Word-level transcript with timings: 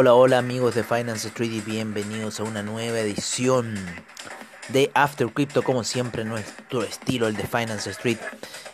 Hola, 0.00 0.14
hola, 0.14 0.38
amigos 0.38 0.76
de 0.76 0.84
Finance 0.84 1.26
Street 1.26 1.50
y 1.50 1.60
bienvenidos 1.60 2.38
a 2.38 2.44
una 2.44 2.62
nueva 2.62 3.00
edición 3.00 3.74
de 4.68 4.92
After 4.94 5.26
Crypto, 5.26 5.64
como 5.64 5.82
siempre 5.82 6.24
nuestro 6.24 6.84
estilo, 6.84 7.26
el 7.26 7.34
de 7.34 7.42
Finance 7.42 7.90
Street. 7.90 8.18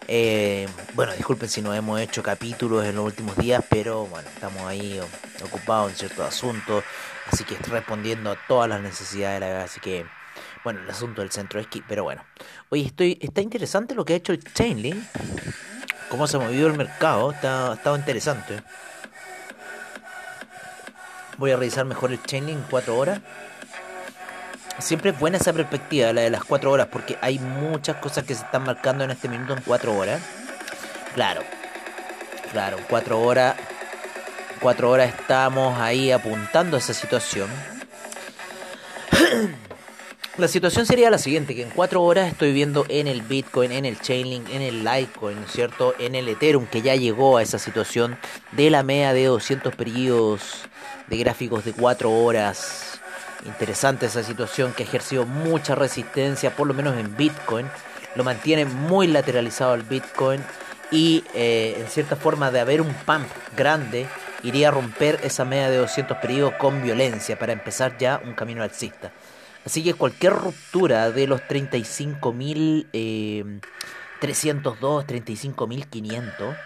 Eh, 0.06 0.68
bueno, 0.92 1.14
disculpen 1.14 1.48
si 1.48 1.62
no 1.62 1.72
hemos 1.72 1.98
hecho 1.98 2.22
capítulos 2.22 2.84
en 2.84 2.96
los 2.96 3.06
últimos 3.06 3.38
días, 3.38 3.64
pero 3.70 4.04
bueno, 4.04 4.28
estamos 4.28 4.64
ahí 4.64 5.00
ocupados 5.42 5.92
en 5.92 5.96
ciertos 5.96 6.28
asuntos, 6.28 6.84
así 7.32 7.42
que 7.44 7.54
estoy 7.54 7.72
respondiendo 7.72 8.30
a 8.30 8.36
todas 8.46 8.68
las 8.68 8.82
necesidades 8.82 9.40
de 9.40 9.46
la 9.46 9.64
así 9.64 9.80
que 9.80 10.04
bueno, 10.62 10.80
el 10.80 10.90
asunto 10.90 11.22
del 11.22 11.30
centro 11.30 11.58
es 11.58 11.66
que, 11.68 11.82
pero 11.88 12.04
bueno. 12.04 12.22
Oye, 12.68 12.84
estoy, 12.84 13.18
está 13.22 13.40
interesante 13.40 13.94
lo 13.94 14.04
que 14.04 14.12
ha 14.12 14.16
hecho 14.16 14.34
el 14.34 14.44
Chainlink, 14.44 15.02
cómo 16.10 16.26
se 16.26 16.36
ha 16.36 16.40
movido 16.40 16.66
el 16.66 16.76
mercado, 16.76 17.30
está, 17.30 17.72
estado 17.72 17.96
interesante. 17.96 18.62
Voy 21.36 21.50
a 21.50 21.56
revisar 21.56 21.84
mejor 21.84 22.12
el 22.12 22.22
Chainlink 22.22 22.58
en 22.58 22.64
4 22.70 22.96
horas. 22.96 23.20
Siempre 24.78 25.10
es 25.10 25.18
buena 25.18 25.38
esa 25.38 25.52
perspectiva, 25.52 26.12
la 26.12 26.22
de 26.22 26.30
las 26.30 26.44
4 26.44 26.70
horas, 26.70 26.88
porque 26.90 27.16
hay 27.20 27.38
muchas 27.38 27.96
cosas 27.96 28.24
que 28.24 28.34
se 28.34 28.44
están 28.44 28.64
marcando 28.64 29.04
en 29.04 29.10
este 29.10 29.28
minuto 29.28 29.54
en 29.54 29.62
4 29.62 29.96
horas. 29.96 30.20
Claro, 31.14 31.42
claro, 32.52 32.78
4 32.88 33.20
horas, 33.20 33.56
4 34.60 34.90
horas 34.90 35.14
estamos 35.14 35.78
ahí 35.78 36.10
apuntando 36.10 36.76
a 36.76 36.78
esa 36.78 36.94
situación. 36.94 37.48
La 40.36 40.48
situación 40.48 40.84
sería 40.84 41.10
la 41.10 41.18
siguiente, 41.18 41.54
que 41.54 41.62
en 41.62 41.70
4 41.70 42.02
horas 42.02 42.26
estoy 42.26 42.52
viendo 42.52 42.84
en 42.88 43.06
el 43.06 43.22
Bitcoin, 43.22 43.70
en 43.70 43.84
el 43.84 44.00
Chainlink, 44.00 44.50
en 44.50 44.62
el 44.62 44.82
Litecoin, 44.82 45.46
¿cierto? 45.46 45.94
En 46.00 46.16
el 46.16 46.28
Ethereum, 46.28 46.66
que 46.66 46.82
ya 46.82 46.96
llegó 46.96 47.36
a 47.36 47.42
esa 47.44 47.60
situación 47.60 48.18
de 48.50 48.68
la 48.68 48.82
media 48.82 49.12
de 49.12 49.26
200 49.26 49.76
periodos 49.76 50.66
de 51.08 51.16
gráficos 51.16 51.64
de 51.64 51.72
4 51.72 52.10
horas. 52.10 53.00
Interesante 53.44 54.06
esa 54.06 54.22
situación 54.22 54.72
que 54.72 54.82
ha 54.82 54.86
ejercido 54.86 55.26
mucha 55.26 55.74
resistencia, 55.74 56.56
por 56.56 56.66
lo 56.66 56.74
menos 56.74 56.96
en 56.96 57.16
Bitcoin. 57.16 57.66
Lo 58.14 58.24
mantiene 58.24 58.64
muy 58.64 59.06
lateralizado 59.06 59.74
el 59.74 59.82
Bitcoin 59.82 60.40
y 60.90 61.24
eh, 61.34 61.76
en 61.78 61.88
cierta 61.88 62.16
forma 62.16 62.50
de 62.50 62.60
haber 62.60 62.80
un 62.80 62.94
pump 62.94 63.26
grande, 63.56 64.06
iría 64.42 64.68
a 64.68 64.70
romper 64.70 65.20
esa 65.22 65.44
media 65.44 65.68
de 65.68 65.76
200 65.78 66.16
periodos 66.18 66.54
con 66.54 66.82
violencia 66.82 67.38
para 67.38 67.52
empezar 67.52 67.98
ya 67.98 68.20
un 68.24 68.34
camino 68.34 68.62
alcista. 68.62 69.12
Así 69.64 69.82
que 69.82 69.94
cualquier 69.94 70.34
ruptura 70.34 71.10
de 71.10 71.26
los 71.26 71.40
35.302, 71.42 72.86
eh, 72.92 73.44
35.500 74.20 76.56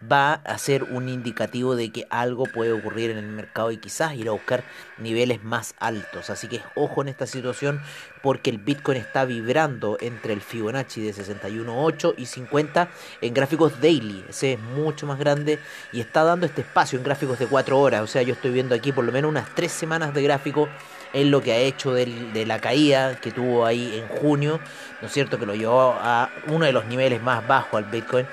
va 0.00 0.34
a 0.34 0.58
ser 0.58 0.84
un 0.84 1.08
indicativo 1.08 1.74
de 1.74 1.90
que 1.90 2.06
algo 2.10 2.44
puede 2.44 2.72
ocurrir 2.72 3.10
en 3.10 3.18
el 3.18 3.26
mercado 3.26 3.70
y 3.70 3.78
quizás 3.78 4.14
ir 4.14 4.28
a 4.28 4.32
buscar 4.32 4.62
niveles 4.98 5.42
más 5.42 5.74
altos. 5.78 6.30
Así 6.30 6.48
que 6.48 6.60
ojo 6.74 7.02
en 7.02 7.08
esta 7.08 7.26
situación 7.26 7.80
porque 8.22 8.50
el 8.50 8.58
Bitcoin 8.58 8.98
está 8.98 9.24
vibrando 9.24 9.96
entre 10.00 10.32
el 10.32 10.40
Fibonacci 10.40 11.00
de 11.00 11.14
61.8 11.14 12.14
y 12.18 12.26
50 12.26 12.88
en 13.22 13.34
gráficos 13.34 13.80
daily. 13.80 14.24
Ese 14.28 14.54
es 14.54 14.60
mucho 14.60 15.06
más 15.06 15.18
grande 15.18 15.58
y 15.92 16.00
está 16.00 16.24
dando 16.24 16.46
este 16.46 16.60
espacio 16.60 16.98
en 16.98 17.04
gráficos 17.04 17.38
de 17.38 17.46
4 17.46 17.78
horas. 17.78 18.02
O 18.02 18.06
sea, 18.06 18.22
yo 18.22 18.34
estoy 18.34 18.50
viendo 18.50 18.74
aquí 18.74 18.92
por 18.92 19.04
lo 19.04 19.12
menos 19.12 19.30
unas 19.30 19.54
3 19.54 19.70
semanas 19.70 20.12
de 20.12 20.22
gráfico 20.22 20.68
en 21.12 21.30
lo 21.30 21.40
que 21.40 21.52
ha 21.52 21.58
hecho 21.58 21.94
de 21.94 22.44
la 22.46 22.60
caída 22.60 23.16
que 23.16 23.30
tuvo 23.30 23.64
ahí 23.64 23.96
en 23.96 24.08
junio, 24.18 24.60
¿no 25.00 25.06
es 25.06 25.12
cierto? 25.14 25.38
Que 25.38 25.46
lo 25.46 25.54
llevó 25.54 25.94
a 25.98 26.30
uno 26.48 26.66
de 26.66 26.72
los 26.72 26.84
niveles 26.86 27.22
más 27.22 27.46
bajos 27.46 27.78
al 27.78 27.84
Bitcoin 27.84 28.26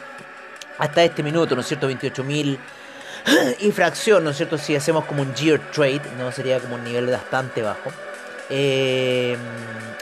hasta 0.77 1.03
este 1.03 1.23
minuto, 1.23 1.55
¿no 1.55 1.61
es 1.61 1.67
cierto? 1.67 1.89
28.000 1.89 2.57
y 3.59 3.71
fracción, 3.71 4.23
¿no 4.23 4.31
es 4.31 4.37
cierto? 4.37 4.57
Si 4.57 4.75
hacemos 4.75 5.05
como 5.05 5.21
un 5.21 5.33
year 5.35 5.59
trade, 5.71 6.01
¿no? 6.17 6.31
Sería 6.31 6.59
como 6.59 6.75
un 6.75 6.83
nivel 6.83 7.07
bastante 7.07 7.61
bajo. 7.61 7.91
Eh, 8.49 9.37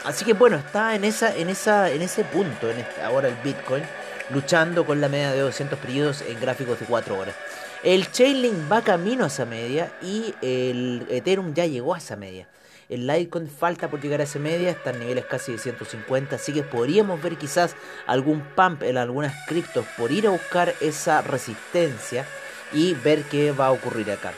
así 0.04 0.24
que 0.24 0.32
bueno, 0.32 0.56
está 0.56 0.94
en 0.94 1.04
esa, 1.04 1.34
en 1.34 1.48
esa, 1.48 1.90
en 1.90 2.02
ese 2.02 2.24
punto, 2.24 2.70
en 2.70 2.78
este, 2.78 3.02
ahora 3.02 3.28
el 3.28 3.36
Bitcoin, 3.36 3.84
luchando 4.30 4.84
con 4.84 5.00
la 5.00 5.08
media 5.08 5.32
de 5.32 5.40
200 5.40 5.78
periodos 5.78 6.22
en 6.22 6.40
gráficos 6.40 6.80
de 6.80 6.86
4 6.86 7.16
horas. 7.16 7.34
El 7.82 8.10
Chainlink 8.10 8.70
va 8.70 8.82
camino 8.82 9.24
a 9.24 9.26
esa 9.26 9.44
media 9.44 9.92
y 10.02 10.34
el 10.40 11.06
Ethereum 11.10 11.52
ya 11.54 11.66
llegó 11.66 11.94
a 11.94 11.98
esa 11.98 12.16
media. 12.16 12.46
El 12.88 13.06
Litecoin 13.06 13.48
falta 13.48 13.88
por 13.88 14.00
llegar 14.00 14.20
a 14.20 14.24
esa 14.24 14.38
media, 14.38 14.70
está 14.70 14.90
en 14.90 15.00
niveles 15.00 15.24
casi 15.24 15.52
de 15.52 15.58
150, 15.58 16.36
así 16.36 16.52
que 16.52 16.62
podríamos 16.62 17.22
ver 17.22 17.36
quizás 17.36 17.76
algún 18.06 18.42
pump 18.54 18.82
en 18.82 18.98
algunas 18.98 19.34
criptos 19.46 19.86
por 19.96 20.12
ir 20.12 20.26
a 20.26 20.30
buscar 20.30 20.74
esa 20.80 21.22
resistencia 21.22 22.26
y 22.72 22.94
ver 22.94 23.22
qué 23.24 23.52
va 23.52 23.66
a 23.66 23.72
ocurrir 23.72 24.10
acá. 24.10 24.32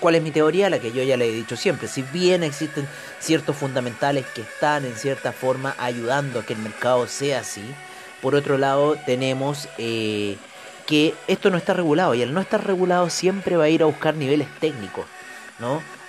¿Cuál 0.00 0.14
es 0.14 0.22
mi 0.22 0.30
teoría? 0.30 0.70
La 0.70 0.78
que 0.78 0.92
yo 0.92 1.02
ya 1.02 1.16
le 1.16 1.28
he 1.28 1.32
dicho 1.32 1.56
siempre. 1.56 1.86
Si 1.86 2.02
bien 2.02 2.42
existen 2.42 2.88
ciertos 3.20 3.56
fundamentales 3.56 4.24
que 4.34 4.42
están 4.42 4.84
en 4.84 4.96
cierta 4.96 5.32
forma 5.32 5.74
ayudando 5.78 6.40
a 6.40 6.46
que 6.46 6.54
el 6.54 6.60
mercado 6.60 7.06
sea 7.06 7.40
así, 7.40 7.62
por 8.20 8.34
otro 8.34 8.58
lado 8.58 8.96
tenemos 9.06 9.68
eh, 9.78 10.36
que 10.86 11.14
esto 11.28 11.50
no 11.50 11.56
está 11.56 11.74
regulado 11.74 12.14
y 12.14 12.22
al 12.22 12.32
no 12.32 12.40
estar 12.40 12.66
regulado 12.66 13.10
siempre 13.10 13.56
va 13.56 13.64
a 13.64 13.68
ir 13.68 13.82
a 13.82 13.86
buscar 13.86 14.14
niveles 14.14 14.48
técnicos. 14.60 15.04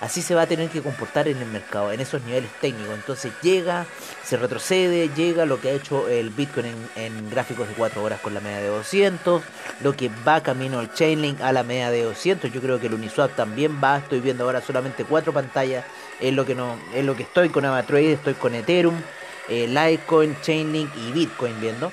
Así 0.00 0.22
se 0.22 0.34
va 0.34 0.42
a 0.42 0.46
tener 0.46 0.68
que 0.68 0.82
comportar 0.82 1.28
en 1.28 1.38
el 1.38 1.46
mercado, 1.46 1.92
en 1.92 2.00
esos 2.00 2.22
niveles 2.22 2.50
técnicos. 2.60 2.94
Entonces 2.94 3.32
llega, 3.42 3.86
se 4.24 4.36
retrocede, 4.36 5.08
llega 5.14 5.46
lo 5.46 5.60
que 5.60 5.70
ha 5.70 5.72
hecho 5.72 6.08
el 6.08 6.30
Bitcoin 6.30 6.66
en, 6.96 7.30
gráficos 7.30 7.68
de 7.68 7.74
4 7.74 8.02
horas 8.02 8.20
con 8.20 8.34
la 8.34 8.40
media 8.40 8.58
de 8.58 8.68
200, 8.68 9.42
lo 9.82 9.96
que 9.96 10.10
va 10.26 10.42
camino 10.42 10.80
el 10.80 10.92
Chainlink 10.92 11.40
a 11.40 11.52
la 11.52 11.62
media 11.62 11.90
de 11.90 12.02
200. 12.02 12.52
Yo 12.52 12.60
creo 12.60 12.80
que 12.80 12.88
el 12.88 12.94
Uniswap 12.94 13.34
también 13.34 13.80
va, 13.82 13.98
estoy 13.98 14.20
viendo 14.20 14.44
ahora 14.44 14.60
solamente 14.60 15.04
cuatro 15.04 15.32
pantallas, 15.32 15.84
es 16.20 16.32
lo 16.34 16.44
que, 16.44 16.54
no, 16.54 16.76
es 16.94 17.04
lo 17.04 17.16
que 17.16 17.22
estoy 17.22 17.48
con 17.48 17.64
Avatrade, 17.64 18.12
estoy 18.12 18.34
con 18.34 18.54
Ethereum, 18.54 19.00
eh, 19.48 19.66
Litecoin, 19.68 20.36
Chainlink 20.42 20.90
y 20.96 21.12
Bitcoin 21.12 21.60
viendo. 21.60 21.92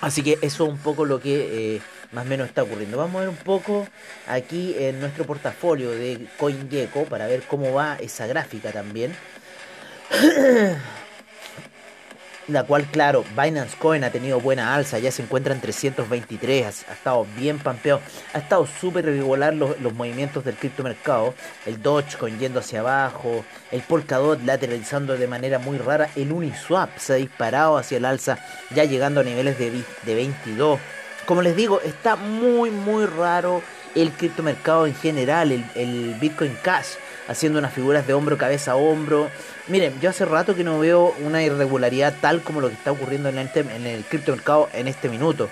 Así 0.00 0.22
que 0.22 0.32
eso 0.42 0.64
es 0.64 0.70
un 0.70 0.78
poco 0.78 1.04
lo 1.04 1.20
que... 1.20 1.76
Eh, 1.76 1.82
más 2.12 2.26
o 2.26 2.28
menos 2.28 2.48
está 2.48 2.62
ocurriendo. 2.62 2.98
Vamos 2.98 3.16
a 3.16 3.20
ver 3.20 3.28
un 3.28 3.36
poco 3.36 3.86
aquí 4.28 4.74
en 4.78 5.00
nuestro 5.00 5.24
portafolio 5.24 5.90
de 5.90 6.26
CoinGecko 6.38 7.04
para 7.04 7.26
ver 7.26 7.42
cómo 7.42 7.72
va 7.72 7.96
esa 7.96 8.26
gráfica 8.26 8.70
también. 8.70 9.16
La 12.48 12.64
cual, 12.64 12.86
claro, 12.86 13.24
Binance 13.40 13.76
Coin 13.78 14.02
ha 14.02 14.10
tenido 14.10 14.40
buena 14.40 14.74
alza, 14.74 14.98
ya 14.98 15.12
se 15.12 15.22
encuentra 15.22 15.54
en 15.54 15.60
323, 15.60 16.86
ha, 16.88 16.92
estado 16.92 17.24
bien 17.36 17.60
pampeado, 17.60 18.00
ha 18.34 18.38
estado 18.38 18.66
súper 18.66 19.04
regular 19.04 19.54
los, 19.54 19.80
movimientos 19.94 20.44
del 20.44 20.56
criptomercado, 20.56 21.34
el 21.66 21.80
Dogecoin 21.80 22.40
yendo 22.40 22.58
hacia 22.58 22.80
abajo, 22.80 23.44
el 23.70 23.82
Polkadot 23.82 24.42
lateralizando 24.44 25.16
de 25.16 25.28
manera 25.28 25.60
muy 25.60 25.78
rara, 25.78 26.10
el 26.16 26.32
Uniswap 26.32 26.98
se 26.98 27.12
ha 27.12 27.16
disparado 27.16 27.78
hacia 27.78 27.98
el 27.98 28.04
alza, 28.04 28.38
ya 28.74 28.84
llegando 28.84 29.20
a 29.20 29.24
niveles 29.24 29.56
de, 29.56 29.70
de 30.02 30.14
22 30.14 30.80
como 31.26 31.42
les 31.42 31.56
digo, 31.56 31.80
está 31.80 32.16
muy, 32.16 32.70
muy 32.70 33.06
raro 33.06 33.62
el 33.94 34.10
criptomercado 34.12 34.86
en 34.86 34.94
general, 34.94 35.52
el, 35.74 36.14
Bitcoin 36.20 36.56
Cash, 36.62 36.94
haciendo 37.28 37.58
unas 37.58 37.72
figuras 37.72 38.06
de 38.06 38.14
hombro, 38.14 38.38
cabeza 38.38 38.76
hombro. 38.76 39.30
Miren, 39.68 40.00
yo 40.00 40.10
hace 40.10 40.24
rato 40.24 40.54
que 40.54 40.64
no 40.64 40.78
veo 40.78 41.14
una 41.20 41.42
irregularidad 41.42 42.14
tal 42.20 42.42
como 42.42 42.60
lo 42.60 42.68
que 42.68 42.74
está 42.74 42.92
ocurriendo 42.92 43.28
en 43.28 43.38
el, 43.38 43.50
en 43.54 43.86
el 43.86 44.04
criptomercado 44.04 44.68
en 44.72 44.88
este 44.88 45.08
minuto. 45.08 45.48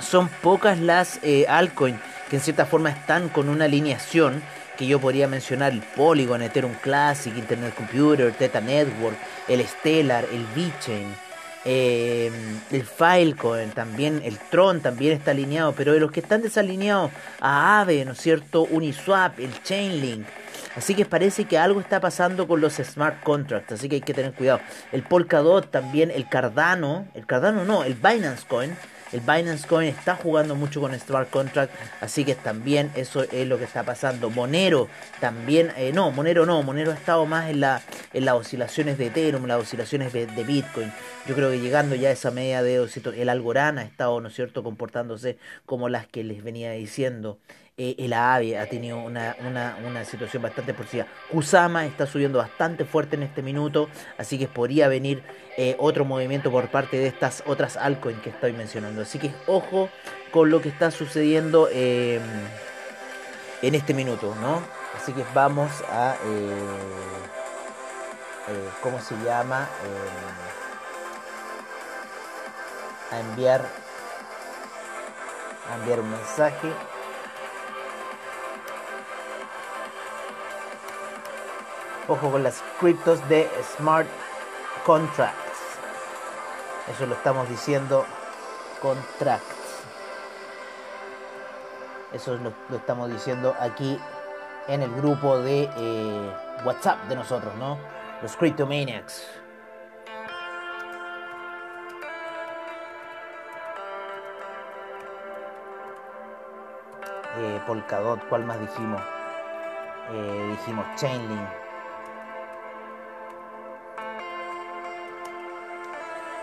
Son 0.00 0.28
pocas 0.28 0.80
las 0.80 1.20
eh, 1.22 1.46
altcoins 1.48 2.00
que 2.28 2.36
en 2.36 2.42
cierta 2.42 2.66
forma 2.66 2.90
están 2.90 3.28
con 3.28 3.48
una 3.48 3.66
alineación 3.66 4.42
que 4.76 4.86
yo 4.86 4.98
podría 4.98 5.28
mencionar 5.28 5.72
el 5.72 5.82
Polygon, 5.82 6.42
Ethereum 6.42 6.74
Classic, 6.74 7.36
Internet 7.36 7.74
Computer, 7.74 8.32
Theta 8.32 8.60
Network, 8.60 9.16
el 9.46 9.64
Stellar, 9.66 10.24
el 10.32 10.44
VeChain. 10.54 11.23
Eh, 11.64 12.30
el 12.70 12.84
Filecoin 12.84 13.70
también, 13.70 14.20
el 14.24 14.38
Tron 14.38 14.80
también 14.80 15.14
está 15.14 15.30
alineado, 15.30 15.72
pero 15.72 15.92
de 15.92 16.00
los 16.00 16.12
que 16.12 16.20
están 16.20 16.42
desalineados 16.42 17.10
a 17.40 17.80
Aave, 17.80 18.04
¿no 18.04 18.12
es 18.12 18.20
cierto? 18.20 18.62
Uniswap, 18.64 19.38
el 19.40 19.62
Chainlink. 19.62 20.26
Así 20.76 20.94
que 20.94 21.04
parece 21.04 21.44
que 21.44 21.56
algo 21.56 21.80
está 21.80 22.00
pasando 22.00 22.48
con 22.48 22.60
los 22.60 22.74
smart 22.74 23.22
contracts, 23.22 23.72
así 23.72 23.88
que 23.88 23.96
hay 23.96 24.00
que 24.00 24.12
tener 24.12 24.32
cuidado. 24.32 24.60
El 24.92 25.02
Polkadot 25.04 25.70
también, 25.70 26.10
el 26.10 26.28
Cardano, 26.28 27.06
el 27.14 27.26
Cardano 27.26 27.64
no, 27.64 27.84
el 27.84 27.94
Binance 27.94 28.44
Coin 28.46 28.76
el 29.14 29.20
Binance 29.20 29.64
Coin 29.68 29.88
está 29.88 30.16
jugando 30.16 30.56
mucho 30.56 30.80
con 30.80 30.92
Smart 30.98 31.30
Contract, 31.30 31.72
así 32.00 32.24
que 32.24 32.34
también 32.34 32.90
eso 32.96 33.22
es 33.22 33.46
lo 33.46 33.58
que 33.58 33.64
está 33.64 33.84
pasando. 33.84 34.28
Monero 34.28 34.88
también, 35.20 35.70
eh, 35.76 35.92
no, 35.94 36.10
Monero 36.10 36.46
no, 36.46 36.64
Monero 36.64 36.90
ha 36.90 36.94
estado 36.94 37.24
más 37.24 37.48
en, 37.48 37.60
la, 37.60 37.80
en 38.12 38.24
las 38.24 38.34
oscilaciones 38.34 38.98
de 38.98 39.06
Ethereum, 39.06 39.46
las 39.46 39.62
oscilaciones 39.62 40.12
de, 40.12 40.26
Bitcoin. 40.44 40.92
Yo 41.28 41.36
creo 41.36 41.48
que 41.52 41.60
llegando 41.60 41.94
ya 41.94 42.08
a 42.08 42.12
esa 42.12 42.32
media 42.32 42.64
de 42.64 42.84
el 43.16 43.28
Algorand 43.28 43.78
ha 43.78 43.82
estado, 43.82 44.20
¿no 44.20 44.26
es 44.26 44.34
cierto?, 44.34 44.64
comportándose 44.64 45.38
como 45.64 45.88
las 45.88 46.08
que 46.08 46.24
les 46.24 46.42
venía 46.42 46.72
diciendo. 46.72 47.38
Eh, 47.76 47.96
el 47.98 48.12
AVE 48.12 48.56
ha 48.56 48.66
tenido 48.66 48.98
una, 48.98 49.36
una, 49.40 50.04
situación 50.04 50.42
bastante 50.42 50.72
positiva. 50.74 51.06
Kusama 51.28 51.84
está 51.86 52.06
subiendo 52.06 52.38
bastante 52.38 52.84
fuerte 52.84 53.16
en 53.16 53.24
este 53.24 53.42
minuto, 53.42 53.88
así 54.16 54.38
que 54.38 54.46
podría 54.46 54.86
venir 54.86 55.24
eh, 55.56 55.74
otro 55.80 56.04
movimiento 56.04 56.52
por 56.52 56.68
parte 56.70 56.98
de 56.98 57.08
estas 57.08 57.42
otras 57.46 57.76
altcoins 57.76 58.20
que 58.20 58.30
estoy 58.30 58.52
mencionando. 58.52 59.02
Así 59.02 59.18
que 59.18 59.32
ojo 59.48 59.88
con 60.30 60.50
lo 60.50 60.62
que 60.62 60.68
está 60.68 60.90
sucediendo. 60.90 61.68
Eh, 61.72 62.20
en 63.62 63.74
este 63.74 63.94
minuto, 63.94 64.34
¿no? 64.42 64.60
Así 64.94 65.14
que 65.14 65.24
vamos 65.32 65.70
a, 65.88 66.16
¿cómo 68.82 69.00
se 69.00 69.14
llama? 69.24 69.66
a 73.10 73.20
enviar, 73.20 73.64
a 75.70 75.74
enviar 75.76 76.00
un 76.00 76.10
mensaje. 76.10 76.93
Ojo 82.06 82.30
con 82.30 82.42
las 82.42 82.62
criptos 82.80 83.26
de 83.30 83.48
smart 83.76 84.06
contracts. 84.84 85.38
Eso 86.90 87.06
lo 87.06 87.14
estamos 87.14 87.48
diciendo 87.48 88.04
contracts. 88.82 89.84
Eso 92.12 92.36
lo, 92.36 92.76
estamos 92.76 93.10
diciendo 93.10 93.56
aquí 93.58 93.98
en 94.68 94.82
el 94.82 94.94
grupo 94.94 95.38
de 95.38 95.70
eh, 95.76 96.32
WhatsApp 96.64 97.04
de 97.08 97.16
nosotros, 97.16 97.54
¿no? 97.54 97.78
Los 98.20 98.36
Cryptomaniacs. 98.36 99.26
Eh, 107.38 107.60
Polkadot, 107.66 108.28
¿cuál 108.28 108.44
más 108.44 108.60
dijimos? 108.60 109.00
Eh, 110.12 110.48
dijimos 110.50 110.84
Chainlink. 110.96 111.63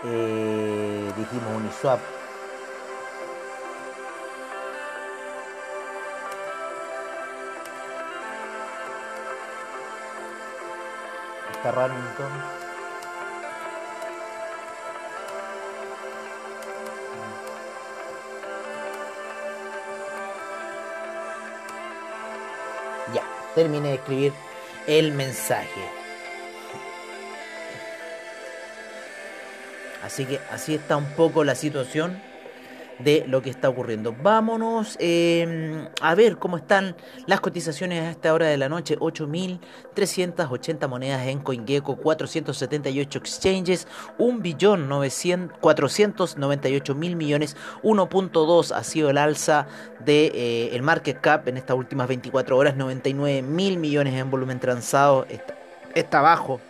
Eh, 0.04 1.12
dijimos 1.16 1.56
Uniswap. 1.56 2.00
Está 11.52 11.70
raro 11.70 11.94
entonces. 11.94 12.42
Ya, 23.14 23.22
terminé 23.54 23.90
de 23.90 23.94
escribir 23.94 24.32
el 24.88 25.12
mensaje. 25.12 26.01
Así 30.02 30.24
que 30.24 30.40
así 30.50 30.74
está 30.74 30.96
un 30.96 31.06
poco 31.14 31.44
la 31.44 31.54
situación 31.54 32.20
de 32.98 33.24
lo 33.26 33.42
que 33.42 33.50
está 33.50 33.68
ocurriendo. 33.68 34.14
Vámonos 34.22 34.96
em, 35.00 35.88
a 36.00 36.14
ver 36.14 36.38
cómo 36.38 36.56
están 36.56 36.94
las 37.26 37.40
cotizaciones 37.40 38.02
a 38.02 38.10
esta 38.10 38.32
hora 38.32 38.46
de 38.46 38.56
la 38.56 38.68
noche. 38.68 38.96
8.380 38.98 40.88
monedas 40.88 41.26
en 41.26 41.40
CoinGecko, 41.40 41.96
478 41.96 43.18
exchanges, 43.18 43.88
1.498.000 44.18 46.94
mil 46.94 47.16
millones, 47.16 47.56
1.2 47.82 48.72
ha 48.72 48.84
sido 48.84 49.10
el 49.10 49.18
alza 49.18 49.66
de 50.04 50.26
eh, 50.26 50.70
el 50.74 50.82
market 50.82 51.20
cap 51.20 51.48
en 51.48 51.56
estas 51.56 51.76
últimas 51.76 52.06
24 52.08 52.56
horas, 52.56 52.76
99 52.76 53.42
mil 53.42 53.78
millones 53.78 54.14
en 54.14 54.30
volumen 54.30 54.60
transado, 54.60 55.26
está, 55.28 55.58
está 55.94 56.20
bajo 56.20 56.60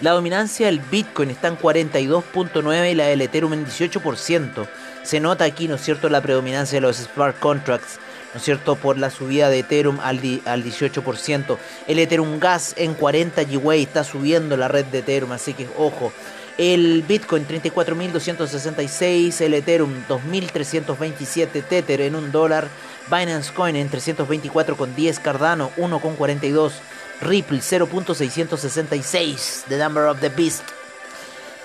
la 0.00 0.12
dominancia 0.12 0.66
del 0.66 0.80
Bitcoin 0.80 1.30
está 1.30 1.48
en 1.48 1.58
42.9 1.58 2.90
y 2.90 2.94
la 2.94 3.06
del 3.06 3.20
Ethereum 3.20 3.52
en 3.52 3.66
18%. 3.66 4.66
Se 5.02 5.20
nota 5.20 5.44
aquí, 5.44 5.68
¿no 5.68 5.74
es 5.74 5.82
cierto?, 5.82 6.08
la 6.08 6.22
predominancia 6.22 6.76
de 6.76 6.80
los 6.82 6.96
smart 6.96 7.38
contracts, 7.38 7.98
¿no 8.32 8.38
es 8.38 8.44
cierto?, 8.44 8.76
por 8.76 8.98
la 8.98 9.10
subida 9.10 9.48
de 9.48 9.60
Ethereum 9.60 9.98
al, 10.00 10.18
al 10.44 10.64
18%. 10.64 11.58
El 11.86 11.98
Ethereum 11.98 12.38
Gas 12.38 12.74
en 12.76 12.94
40 12.94 13.44
GWay 13.44 13.82
está 13.82 14.04
subiendo 14.04 14.56
la 14.56 14.68
red 14.68 14.86
de 14.86 14.98
Ethereum, 14.98 15.32
así 15.32 15.52
que 15.54 15.68
ojo. 15.76 16.12
El 16.58 17.02
Bitcoin 17.08 17.46
34.266, 17.46 19.40
el 19.40 19.54
Ethereum 19.54 19.94
2.327 20.08 21.64
Tether 21.64 22.02
en 22.02 22.14
un 22.14 22.32
dólar, 22.32 22.68
Binance 23.10 23.52
Coin 23.52 23.76
en 23.76 23.90
324.10, 23.90 25.22
Cardano 25.22 25.70
1.42. 25.78 26.72
Ripple 27.20 27.58
0.666, 27.58 29.64
The 29.68 29.78
Number 29.78 30.06
of 30.06 30.20
the 30.20 30.30
Beast. 30.30 30.62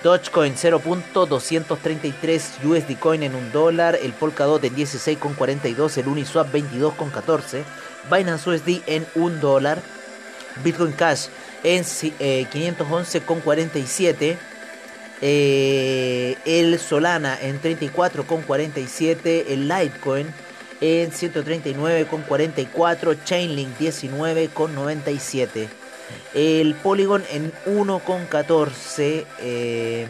Dogecoin 0.02 0.54
0.233 0.54 2.62
USD 2.62 2.98
Coin 2.98 3.22
en 3.22 3.34
un 3.34 3.50
dólar, 3.50 3.98
el 4.00 4.12
Polkadot 4.12 4.62
en 4.64 4.76
16,42, 4.76 5.96
el 5.98 6.08
Uniswap 6.08 6.52
22,14, 6.52 7.64
Binance 8.10 8.50
USD 8.50 8.82
en 8.86 9.06
un 9.14 9.40
dólar, 9.40 9.80
Bitcoin 10.62 10.92
Cash 10.92 11.28
en 11.64 11.82
511,47, 11.82 14.36
eh, 15.22 16.36
el 16.44 16.78
Solana 16.78 17.40
en 17.40 17.62
34,47, 17.62 19.46
el 19.48 19.66
Litecoin 19.66 20.26
en 20.80 21.10
139,44, 21.10 23.16
Chainlink 23.24 23.76
19,97. 23.78 25.68
El 26.34 26.74
Polygon 26.74 27.24
en 27.30 27.52
1,14. 27.66 29.24
Eh, 29.40 30.06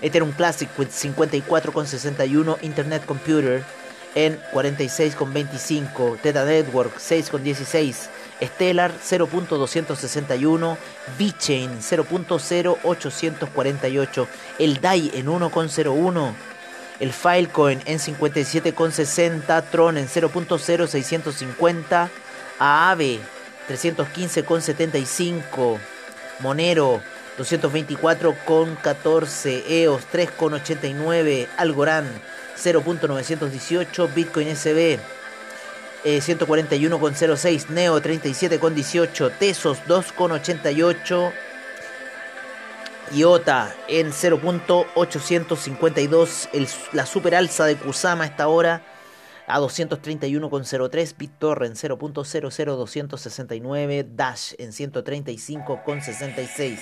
Ethereum 0.00 0.32
Classic 0.32 0.68
with 0.78 0.88
54,61. 0.88 2.56
Internet 2.62 3.04
Computer 3.04 3.62
en 4.14 4.40
46,25. 4.52 6.18
Theta 6.20 6.44
Network 6.44 6.98
6,16. 6.98 8.08
Stellar 8.46 8.92
0.261, 8.98 10.76
VeChain 11.18 11.80
0.0848, 11.80 14.26
el 14.58 14.80
DAI 14.80 15.10
en 15.14 15.26
1.01, 15.26 16.34
el 17.02 17.12
Filecoin 17.12 17.82
en 17.84 17.98
57,60, 17.98 19.64
Tron 19.72 19.98
en 19.98 20.06
0.0650, 20.06 22.08
Aave 22.60 23.18
315,75, 23.68 25.78
Monero 26.38 27.02
224,14, 27.36 29.64
EOS 29.68 30.02
3,89, 30.12 31.48
Algorand 31.56 32.08
0.918, 32.56 34.14
Bitcoin 34.14 34.54
SB 34.54 35.00
141,06, 36.04 37.68
Neo 37.70 38.00
37,18, 38.00 39.32
Tesos 39.38 39.78
2,88, 39.88 41.32
IOTA 43.14 43.74
en 43.88 44.12
0.852. 44.12 46.48
La 46.92 47.04
super 47.04 47.34
alza 47.34 47.66
de 47.66 47.76
Kusama 47.76 48.24
esta 48.24 48.48
hora 48.48 48.82
a 49.46 49.60
231,03. 49.60 51.14
BitTorrent 51.16 51.76
0.00269. 51.76 54.06
Dash 54.14 54.54
en 54.58 54.70
135,66. 54.70 56.78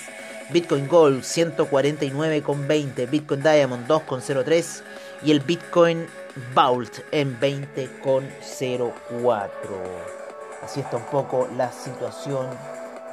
Bitcoin 0.51 0.87
Gold 0.87 1.23
149,20. 1.23 3.09
Bitcoin 3.09 3.43
Diamond 3.43 3.85
2,03. 3.87 4.83
Y 5.23 5.31
el 5.31 5.41
Bitcoin 5.41 6.07
Vault 6.53 6.99
en 7.11 7.37
20,04. 7.39 9.51
Así 10.63 10.79
está 10.79 10.97
un 10.97 11.05
poco 11.05 11.49
la 11.57 11.71
situación 11.71 12.45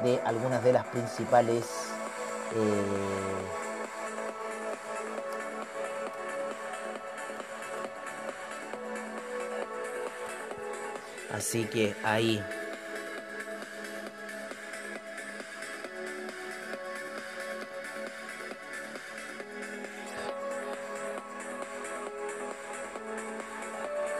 de 0.03 0.19
algunas 0.25 0.63
de 0.63 0.73
las 0.73 0.85
principales 0.85 1.65
eh, 2.55 2.89
así 11.31 11.65
que 11.65 11.95
ahí. 12.03 12.43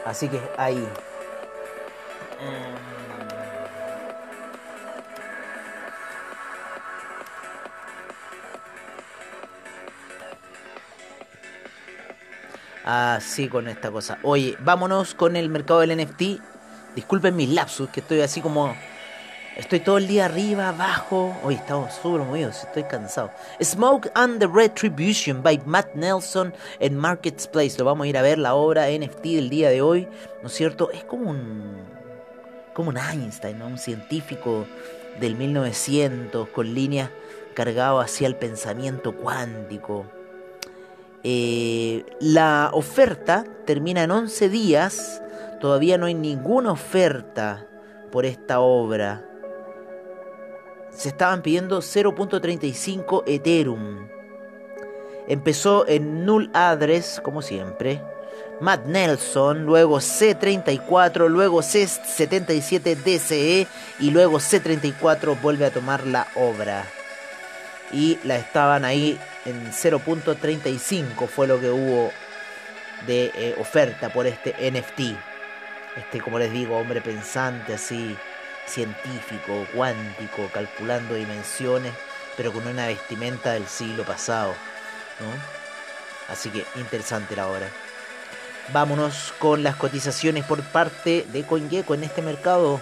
Así 0.04 0.28
que 0.28 0.40
ahí. 0.56 0.88
Mm. 2.40 2.99
Así 12.84 13.48
con 13.48 13.68
esta 13.68 13.90
cosa. 13.90 14.18
Oye, 14.22 14.56
vámonos 14.60 15.14
con 15.14 15.36
el 15.36 15.48
mercado 15.48 15.80
del 15.80 15.96
NFT. 15.96 16.40
Disculpen 16.94 17.36
mis 17.36 17.48
lapsus, 17.50 17.88
que 17.90 18.00
estoy 18.00 18.20
así 18.20 18.40
como. 18.40 18.74
Estoy 19.56 19.80
todo 19.80 19.98
el 19.98 20.06
día 20.06 20.26
arriba, 20.26 20.68
abajo. 20.68 21.36
Hoy 21.42 21.56
estamos 21.56 21.92
súper 21.94 22.22
movidos, 22.22 22.64
estoy 22.64 22.84
cansado. 22.84 23.30
Smoke 23.62 24.10
and 24.14 24.38
the 24.38 24.46
Retribution 24.46 25.42
by 25.42 25.60
Matt 25.66 25.94
Nelson 25.94 26.54
en 26.78 26.96
Marketplace. 26.96 27.76
Lo 27.76 27.84
vamos 27.84 28.04
a 28.06 28.08
ir 28.08 28.16
a 28.16 28.22
ver, 28.22 28.38
la 28.38 28.54
obra 28.54 28.88
NFT 28.88 29.22
del 29.22 29.50
día 29.50 29.68
de 29.68 29.82
hoy. 29.82 30.08
¿No 30.40 30.48
es 30.48 30.54
cierto? 30.54 30.90
Es 30.92 31.04
como 31.04 31.30
un. 31.30 31.76
como 32.72 32.90
un 32.90 32.96
Einstein, 32.96 33.60
un 33.60 33.76
científico 33.76 34.66
del 35.18 35.34
1900 35.34 36.48
con 36.48 36.72
líneas 36.72 37.10
cargado 37.54 38.00
hacia 38.00 38.26
el 38.26 38.36
pensamiento 38.36 39.14
cuántico. 39.14 40.06
Eh, 41.22 42.04
la 42.20 42.70
oferta 42.72 43.44
termina 43.66 44.02
en 44.02 44.10
11 44.10 44.48
días, 44.48 45.22
todavía 45.60 45.98
no 45.98 46.06
hay 46.06 46.14
ninguna 46.14 46.72
oferta 46.72 47.66
por 48.10 48.24
esta 48.24 48.60
obra. 48.60 49.24
Se 50.90 51.10
estaban 51.10 51.42
pidiendo 51.42 51.80
0.35 51.80 53.22
Ethereum. 53.26 54.08
Empezó 55.28 55.86
en 55.86 56.24
Null 56.24 56.50
Address, 56.54 57.20
como 57.22 57.42
siempre. 57.42 58.02
Matt 58.60 58.86
Nelson, 58.86 59.64
luego 59.64 59.98
C34, 59.98 61.28
luego 61.28 61.60
C77 61.60 62.96
DCE 62.96 63.66
y 64.00 64.10
luego 64.10 64.38
C34 64.38 65.40
vuelve 65.40 65.66
a 65.66 65.70
tomar 65.70 66.06
la 66.06 66.26
obra. 66.34 66.84
Y 67.92 68.18
la 68.24 68.36
estaban 68.36 68.84
ahí 68.84 69.18
en 69.44 69.72
0.35 69.72 71.28
fue 71.28 71.46
lo 71.46 71.60
que 71.60 71.70
hubo 71.70 72.12
de 73.06 73.32
eh, 73.34 73.56
oferta 73.58 74.10
por 74.10 74.26
este 74.26 74.54
NFT. 74.70 75.16
Este, 75.96 76.20
como 76.20 76.38
les 76.38 76.52
digo, 76.52 76.76
hombre 76.78 77.00
pensante 77.00 77.74
así, 77.74 78.16
científico, 78.66 79.66
cuántico, 79.74 80.48
calculando 80.52 81.14
dimensiones, 81.14 81.92
pero 82.36 82.52
con 82.52 82.66
una 82.66 82.86
vestimenta 82.86 83.52
del 83.52 83.66
siglo 83.66 84.04
pasado. 84.04 84.54
Así 86.28 86.50
que 86.50 86.64
interesante 86.76 87.34
la 87.36 87.48
obra. 87.48 87.68
Vámonos 88.72 89.34
con 89.38 89.62
las 89.64 89.74
cotizaciones 89.76 90.44
por 90.44 90.62
parte 90.62 91.26
de 91.32 91.42
CoinGecko 91.42 91.94
en 91.94 92.04
este 92.04 92.22
mercado. 92.22 92.80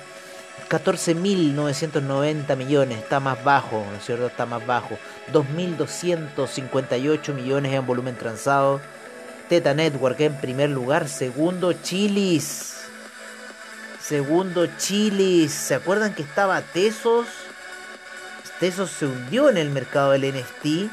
14.990 0.69 2.57
millones, 2.57 2.99
está 2.99 3.21
más 3.21 3.43
bajo, 3.43 3.87
¿no 3.91 3.97
es 3.97 4.05
cierto? 4.05 4.27
Está 4.27 4.45
más 4.45 4.67
bajo. 4.67 4.99
2.258 5.33 7.33
millones 7.33 7.73
en 7.73 7.87
volumen 7.87 8.17
transado. 8.17 8.83
Teta 9.49 9.73
Network 9.73 10.21
en 10.21 10.39
primer 10.41 10.69
lugar. 10.69 11.09
Segundo, 11.09 11.73
Chilis. 11.73 12.83
Segundo, 13.99 14.67
Chilis. 14.77 15.53
¿Se 15.53 15.75
acuerdan 15.75 16.15
que 16.15 16.23
estaba 16.23 16.61
Tesos? 16.61 17.27
Tesos 18.61 18.91
se 18.91 19.07
hundió 19.07 19.49
en 19.49 19.57
el 19.57 19.71
mercado 19.71 20.11
del 20.11 20.35
NFT. 20.35 20.91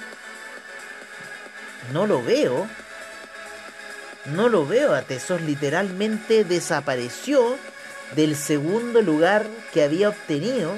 No 1.91 2.07
lo 2.07 2.23
veo. 2.23 2.65
No 4.25 4.47
lo 4.47 4.65
veo 4.65 4.93
a 4.93 5.01
Tesos. 5.01 5.41
Literalmente 5.41 6.45
desapareció 6.45 7.57
del 8.13 8.35
segundo 8.35 9.01
lugar 9.01 9.47
que 9.73 9.83
había 9.83 10.09
obtenido. 10.09 10.73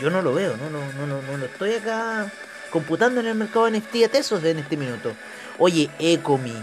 Yo 0.00 0.10
no 0.10 0.22
lo 0.22 0.34
veo, 0.34 0.56
no, 0.56 0.70
no, 0.70 0.80
no, 0.92 1.06
no, 1.06 1.22
no 1.22 1.36
lo 1.36 1.46
estoy 1.46 1.74
acá 1.74 2.30
computando 2.70 3.20
en 3.20 3.28
el 3.28 3.36
mercado 3.36 3.66
de 3.66 3.78
NFT 3.78 3.94
a 4.04 4.08
Tesos 4.08 4.42
en 4.42 4.58
este 4.58 4.76
minuto. 4.76 5.12
Oye, 5.58 5.88
Ecomi, 6.00 6.54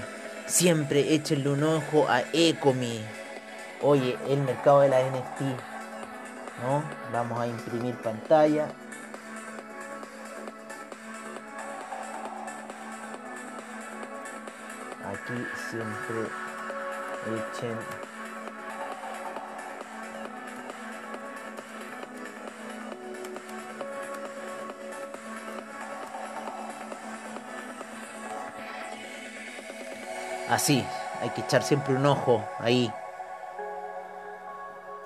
siempre 0.45 1.13
échenle 1.13 1.49
un 1.49 1.63
ojo 1.63 2.05
a 2.09 2.23
Ecomi. 2.33 3.01
Oye, 3.81 4.17
el 4.27 4.39
mercado 4.41 4.81
de 4.81 4.89
la 4.89 4.99
NFT. 4.99 5.41
¿No? 6.61 6.83
Vamos 7.13 7.39
a 7.39 7.47
imprimir 7.47 7.95
pantalla. 7.95 8.67
Aquí 15.05 15.47
siempre 15.69 16.27
echen 17.25 17.77
Así, 30.51 30.85
hay 31.21 31.29
que 31.29 31.39
echar 31.39 31.63
siempre 31.63 31.95
un 31.95 32.05
ojo 32.05 32.43
ahí 32.59 32.91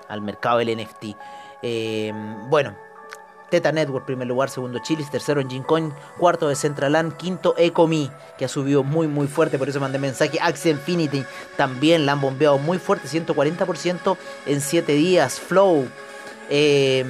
al 0.08 0.20
mercado 0.20 0.58
del 0.58 0.76
NFT. 0.76 1.16
Eh, 1.62 2.12
bueno, 2.48 2.74
Teta 3.48 3.70
Network, 3.70 4.04
primer 4.06 4.26
lugar, 4.26 4.50
segundo 4.50 4.80
Chilis, 4.80 5.08
tercero 5.08 5.40
en 5.40 5.62
Coin, 5.62 5.94
cuarto 6.18 6.48
de 6.48 6.56
Centraland, 6.56 7.16
quinto 7.16 7.54
Ecomi, 7.58 8.10
que 8.36 8.44
ha 8.44 8.48
subido 8.48 8.82
muy 8.82 9.06
muy 9.06 9.28
fuerte, 9.28 9.56
por 9.56 9.68
eso 9.68 9.78
mandé 9.78 10.00
mensaje. 10.00 10.36
Axie 10.40 10.72
Infinity 10.72 11.24
también 11.56 12.06
la 12.06 12.12
han 12.12 12.20
bombeado 12.20 12.58
muy 12.58 12.78
fuerte, 12.78 13.06
140% 13.06 14.16
en 14.46 14.60
7 14.60 14.92
días. 14.94 15.38
Flow 15.38 15.86
eh, 16.50 17.04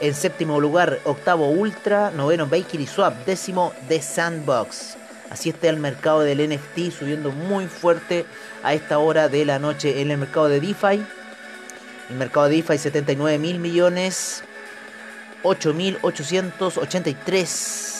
en 0.00 0.14
séptimo 0.14 0.60
lugar, 0.60 1.00
octavo 1.02 1.48
Ultra, 1.48 2.12
noveno 2.12 2.46
Bakery 2.46 2.86
Swap, 2.86 3.26
décimo 3.26 3.72
The 3.88 4.00
Sandbox. 4.00 4.97
Así 5.30 5.50
está 5.50 5.68
el 5.68 5.76
mercado 5.76 6.20
del 6.20 6.48
NFT 6.48 6.90
subiendo 6.90 7.30
muy 7.30 7.66
fuerte 7.66 8.24
a 8.62 8.72
esta 8.74 8.98
hora 8.98 9.28
de 9.28 9.44
la 9.44 9.58
noche 9.58 10.00
en 10.00 10.10
el 10.10 10.16
mercado 10.18 10.48
de 10.48 10.60
DeFi. 10.60 11.04
El 12.10 12.16
mercado 12.16 12.48
de 12.48 12.56
DeFi 12.56 12.78
79 12.78 13.38
mil 13.38 13.58
millones, 13.58 14.42
8.883 15.42 17.98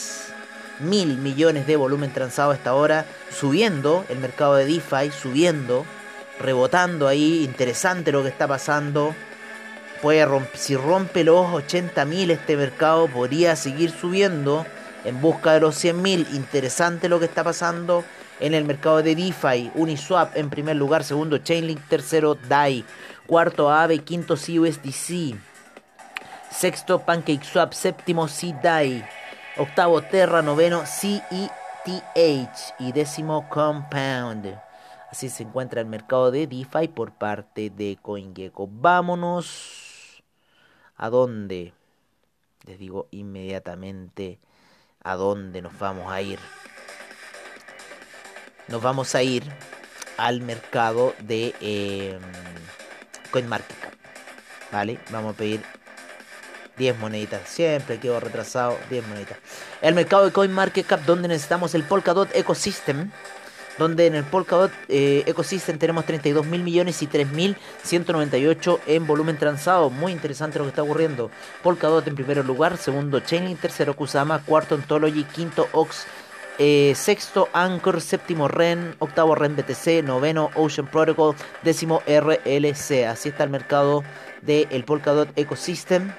mil 0.81 1.19
millones 1.19 1.67
de 1.67 1.77
volumen 1.77 2.11
transado 2.13 2.53
a 2.53 2.55
esta 2.55 2.73
hora, 2.75 3.05
subiendo 3.31 4.07
el 4.09 4.19
mercado 4.19 4.55
de 4.55 4.65
DeFi, 4.65 5.11
subiendo, 5.11 5.85
rebotando 6.41 7.09
ahí, 7.09 7.45
interesante 7.45 8.11
lo 8.13 8.23
que 8.23 8.31
está 8.31 8.49
pasando. 8.49 9.15
Puede 10.01 10.27
si 10.55 10.77
rompe 10.77 11.25
los 11.25 11.53
80 11.53 12.07
mil 12.07 12.31
este 12.31 12.57
mercado, 12.57 13.07
podría 13.09 13.57
seguir 13.57 13.91
subiendo 13.91 14.65
en 15.09 15.21
busca 15.21 15.53
de 15.53 15.61
los 15.61 15.83
100.000. 15.83 16.35
Interesante 16.35 17.09
lo 17.09 17.19
que 17.19 17.25
está 17.25 17.43
pasando 17.43 18.05
en 18.41 18.55
el 18.55 18.65
mercado 18.65 19.03
de 19.03 19.15
DeFi. 19.15 19.73
Uniswap 19.75 20.37
en 20.37 20.51
primer 20.51 20.77
lugar, 20.77 21.05
segundo 21.05 21.39
Chainlink, 21.39 21.81
tercero 21.89 22.35
DAI, 22.35 22.85
cuarto 23.27 23.71
AVE, 23.71 24.01
quinto 24.01 24.37
CUSDC, 24.37 25.37
sexto 26.51 27.01
PancakeSwap, 27.01 27.73
séptimo 27.73 28.27
CDAI, 28.27 29.05
octavo 29.57 30.03
Terra, 30.03 30.43
noveno 30.43 30.85
CETH 30.87 32.75
y 32.79 32.93
décimo 32.93 33.49
Compound. 33.49 34.59
Así 35.11 35.31
se 35.31 35.43
encuentra 35.43 35.81
el 35.81 35.87
mercado 35.87 36.31
de 36.31 36.47
DeFi 36.47 36.89
por 36.89 37.13
parte 37.13 37.71
de 37.71 37.99
CoinGecko. 38.03 38.69
Vámonos. 38.71 40.23
¿A 40.97 41.09
dónde? 41.09 41.73
Les 42.67 42.79
digo 42.79 43.09
inmediatamente 43.11 44.39
a 45.03 45.15
dónde 45.15 45.63
nos 45.63 45.79
vamos 45.79 46.13
a 46.13 46.21
ir. 46.21 46.39
Nos 48.69 48.83
vamos 48.83 49.15
a 49.15 49.23
ir 49.23 49.45
al 50.17 50.41
mercado 50.41 51.15
de 51.21 51.55
eh, 51.61 52.19
CoinMarketCap. 53.31 53.93
¿Vale? 54.71 54.99
Vamos 55.11 55.35
a 55.35 55.39
pedir 55.39 55.63
10 56.77 56.99
moneditas. 56.99 57.49
Siempre 57.49 57.99
quedo 57.99 58.21
retrasado. 58.21 58.79
10 58.91 59.07
moneditas. 59.07 59.39
El 59.81 59.95
mercado 59.95 60.27
de 60.27 60.33
CoinMarketCap 60.33 61.01
donde 61.07 61.29
necesitamos 61.29 61.75
el 61.75 61.85
Polkadot 61.85 62.35
Ecosystem 62.35 63.11
donde 63.79 64.07
en 64.07 64.15
el 64.15 64.25
Polkadot 64.25 64.73
eh, 64.89 65.23
Ecosystem 65.27 65.79
tenemos 65.79 66.05
32 66.05 66.47
mil 66.47 66.63
millones 66.63 67.03
y 67.03 67.07
3.198 67.07 68.81
en 68.87 69.07
volumen 69.07 69.39
transado. 69.39 69.91
Muy 69.91 70.13
interesante 70.13 70.59
lo 70.59 70.65
que 70.65 70.71
está 70.71 70.83
ocurriendo. 70.83 71.31
Polkadot 71.63 72.07
en 72.07 72.15
primer 72.15 72.45
lugar, 72.45 72.77
segundo 72.77 73.21
Chainlink, 73.21 73.61
tercero 73.61 73.95
Kusama, 73.95 74.43
cuarto 74.45 74.75
Ontology, 74.75 75.25
quinto 75.25 75.69
Ox. 75.73 76.07
Eh, 76.61 76.95
sexto 76.97 77.49
Anchor, 77.53 78.01
séptimo 78.01 78.49
REN, 78.49 78.97
octavo 78.99 79.37
REN 79.37 79.55
BTC, 79.55 80.03
noveno 80.03 80.51
Ocean 80.57 80.89
Protocol, 80.89 81.37
décimo 81.63 82.03
RLC. 82.05 83.07
Así 83.07 83.29
está 83.29 83.45
el 83.45 83.51
mercado 83.51 84.03
del 84.43 84.85
Polkadot 84.85 85.29
Ecosystem. 85.37 86.13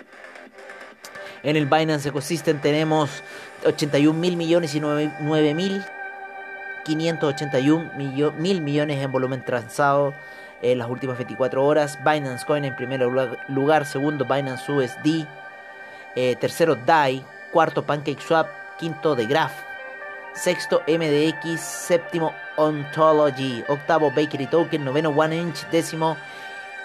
En 1.43 1.57
el 1.57 1.65
Binance 1.65 2.07
Ecosystem 2.07 2.61
tenemos 2.61 3.09
81 3.65 4.17
mil 4.17 4.37
millones 4.37 4.75
y 4.75 4.79
9 4.79 5.53
mil 5.53 5.83
581 6.83 7.91
mil 8.37 8.61
millones 8.61 9.03
en 9.03 9.11
volumen 9.11 9.43
transado 9.43 10.13
en 10.61 10.77
las 10.77 10.89
últimas 10.89 11.17
24 11.17 11.63
horas. 11.63 11.97
Binance 12.03 12.45
Coin 12.45 12.65
en 12.65 12.75
primer 12.75 13.01
lugar, 13.47 13.85
segundo 13.85 14.25
Binance 14.25 14.71
USD, 14.71 15.25
eh, 16.15 16.35
tercero 16.35 16.75
DAI, 16.75 17.23
cuarto 17.51 17.83
PancakeSwap, 17.83 18.47
quinto 18.77 19.15
The 19.15 19.25
Graph, 19.25 19.53
sexto 20.33 20.81
MDX, 20.87 21.59
séptimo 21.59 22.33
Ontology, 22.57 23.63
octavo 23.67 24.11
Bakery 24.11 24.47
Token, 24.47 24.85
noveno 24.85 25.09
One 25.09 25.37
Inch, 25.37 25.65
décimo 25.71 26.17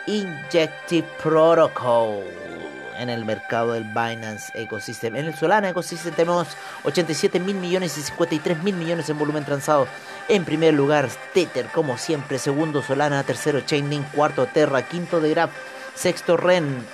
Injective 0.06 1.06
Protocol 1.22 2.53
en 2.98 3.10
el 3.10 3.24
mercado 3.24 3.72
del 3.72 3.84
Binance 3.84 4.52
Ecosystem. 4.54 5.16
En 5.16 5.26
el 5.26 5.34
Solana 5.34 5.70
Ecosystem 5.70 6.14
tenemos 6.14 6.48
87 6.84 7.40
mil 7.40 7.56
millones 7.56 7.96
y 7.98 8.02
53 8.02 8.62
mil 8.62 8.74
millones 8.74 9.08
en 9.08 9.18
volumen 9.18 9.44
transado. 9.44 9.86
En 10.28 10.44
primer 10.44 10.74
lugar, 10.74 11.08
Tether, 11.32 11.66
como 11.66 11.98
siempre. 11.98 12.38
Segundo, 12.38 12.82
Solana. 12.82 13.22
Tercero, 13.24 13.60
Chainlink. 13.60 14.10
Cuarto, 14.12 14.46
Terra. 14.46 14.82
Quinto, 14.82 15.20
The 15.20 15.30
Graph. 15.30 15.50
sexto 15.94 16.36
REN, 16.36 16.84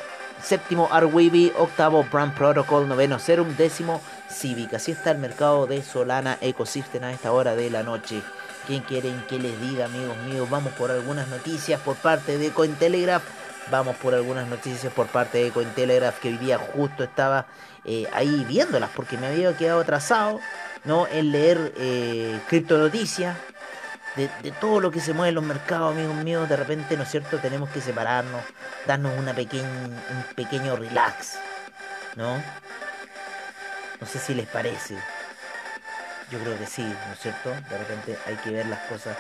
séptimo 0.42 0.88
Arweeby, 0.90 1.52
octavo 1.58 2.04
Brand 2.04 2.34
Protocol, 2.34 2.86
noveno 2.86 3.18
Serum, 3.18 3.56
décimo 3.56 4.00
Civic. 4.28 4.74
Así 4.74 4.92
está 4.92 5.10
el 5.10 5.18
mercado 5.18 5.66
de 5.66 5.82
Solana 5.82 6.38
Ecosystem 6.40 7.04
a 7.04 7.12
esta 7.12 7.32
hora 7.32 7.54
de 7.54 7.70
la 7.70 7.82
noche. 7.82 8.22
¿Quién 8.66 8.82
quieren 8.82 9.24
que 9.26 9.38
les 9.38 9.58
diga, 9.60 9.86
amigos 9.86 10.16
míos? 10.18 10.48
Vamos 10.50 10.72
por 10.74 10.90
algunas 10.90 11.28
noticias 11.28 11.80
por 11.80 11.96
parte 11.96 12.38
de 12.38 12.50
Cointelegraph. 12.50 13.24
Vamos 13.70 13.96
por 13.96 14.14
algunas 14.14 14.48
noticias 14.48 14.92
por 14.92 15.06
parte 15.06 15.44
de 15.44 15.50
Cointelegraph 15.52 16.18
que 16.18 16.36
día 16.36 16.58
justo 16.58 17.04
estaba 17.04 17.46
eh, 17.84 18.08
ahí 18.12 18.44
viéndolas 18.48 18.90
porque 18.96 19.16
me 19.16 19.28
había 19.28 19.56
quedado 19.56 19.80
atrasado 19.80 20.40
¿no? 20.84 21.06
en 21.06 21.30
leer 21.30 21.72
eh, 21.76 22.40
criptonoticias 22.48 23.36
de, 24.16 24.28
de, 24.42 24.50
todo 24.50 24.80
lo 24.80 24.90
que 24.90 25.00
se 25.00 25.12
mueve 25.12 25.28
en 25.28 25.36
los 25.36 25.44
mercados, 25.44 25.92
amigos 25.92 26.16
míos, 26.16 26.48
de 26.48 26.56
repente, 26.56 26.96
¿no 26.96 27.04
es 27.04 27.10
cierto? 27.10 27.38
Tenemos 27.38 27.70
que 27.70 27.80
separarnos, 27.80 28.42
darnos 28.84 29.16
una 29.16 29.34
pequeña, 29.34 29.68
un 29.68 30.34
pequeño 30.34 30.74
relax, 30.74 31.38
¿no? 32.16 32.42
No 34.00 34.06
sé 34.08 34.18
si 34.18 34.34
les 34.34 34.48
parece. 34.48 34.96
Yo 36.28 36.40
creo 36.40 36.58
que 36.58 36.66
sí, 36.66 36.82
¿no 36.82 37.12
es 37.12 37.20
cierto? 37.20 37.50
De 37.50 37.78
repente 37.78 38.18
hay 38.26 38.34
que 38.34 38.50
ver 38.50 38.66
las 38.66 38.80
cosas. 38.80 39.16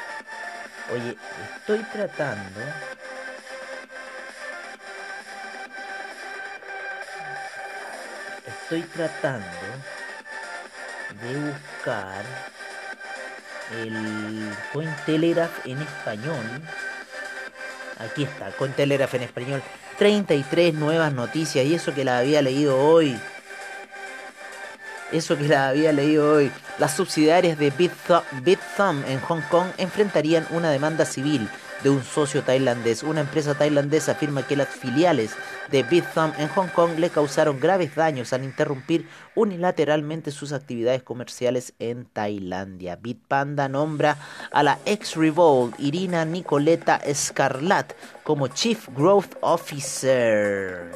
Oye, 0.92 1.16
estoy 1.56 1.78
tratando... 1.92 2.60
Estoy 8.70 8.82
tratando 8.82 9.48
de 11.20 11.38
buscar 11.40 12.24
el 13.82 14.48
Cointelegraph 14.72 15.66
en 15.66 15.82
español. 15.82 16.44
Aquí 17.98 18.22
está, 18.22 18.52
Cointelegraph 18.52 19.12
en 19.14 19.22
español. 19.24 19.60
33 19.98 20.74
nuevas 20.74 21.12
noticias 21.12 21.66
y 21.66 21.74
eso 21.74 21.92
que 21.92 22.04
la 22.04 22.18
había 22.18 22.42
leído 22.42 22.78
hoy. 22.78 23.18
Eso 25.10 25.36
que 25.36 25.48
la 25.48 25.70
había 25.70 25.92
leído 25.92 26.32
hoy. 26.32 26.52
Las 26.78 26.94
subsidiarias 26.94 27.58
de 27.58 27.70
BitThumb 27.72 29.04
en 29.08 29.20
Hong 29.22 29.42
Kong 29.50 29.66
enfrentarían 29.78 30.46
una 30.50 30.70
demanda 30.70 31.04
civil 31.04 31.48
de 31.82 31.90
un 31.90 32.02
socio 32.02 32.42
tailandés. 32.42 33.02
Una 33.02 33.20
empresa 33.20 33.54
tailandesa 33.54 34.12
afirma 34.12 34.46
que 34.46 34.56
las 34.56 34.68
filiales 34.68 35.32
de 35.70 35.82
BitThumb 35.82 36.34
en 36.38 36.48
Hong 36.48 36.68
Kong 36.68 36.98
le 36.98 37.10
causaron 37.10 37.60
graves 37.60 37.94
daños 37.94 38.32
al 38.32 38.44
interrumpir 38.44 39.08
unilateralmente 39.34 40.30
sus 40.30 40.52
actividades 40.52 41.02
comerciales 41.02 41.74
en 41.78 42.04
Tailandia. 42.04 42.96
Bitpanda 42.96 43.68
nombra 43.68 44.16
a 44.52 44.62
la 44.62 44.78
ex 44.84 45.16
Revolt 45.16 45.78
Irina 45.78 46.24
Nicoleta 46.24 46.96
Escarlat 46.96 47.92
como 48.24 48.48
Chief 48.48 48.88
Growth 48.94 49.36
Officer. 49.40 50.90